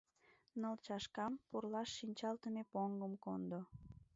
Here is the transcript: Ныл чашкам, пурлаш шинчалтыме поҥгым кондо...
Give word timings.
Ныл 0.59 0.75
чашкам, 0.85 1.33
пурлаш 1.47 1.89
шинчалтыме 1.97 2.63
поҥгым 2.71 3.13
кондо... 3.23 3.59